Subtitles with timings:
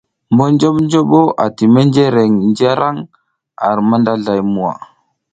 [0.35, 2.95] Monjoɓnjoɓo ati menjreŋ njǝraŋ
[3.67, 4.73] ar mandazlay muwa.